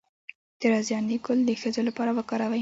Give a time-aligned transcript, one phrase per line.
[0.59, 2.59] د رازیانې ګل د ښځو لپاره وکاروئ